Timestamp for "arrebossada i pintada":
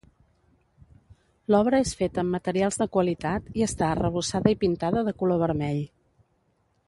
3.89-5.07